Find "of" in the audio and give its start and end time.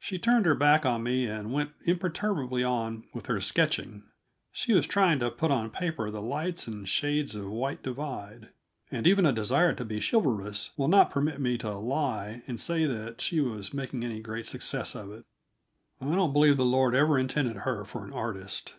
7.34-7.50, 14.94-15.12